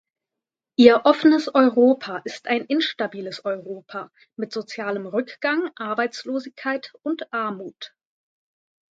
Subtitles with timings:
[0.77, 7.93] Ihr offenes Europa ist ein instabiles Europa mit sozialem Rückgang, Arbeitslosigkeit und Armut.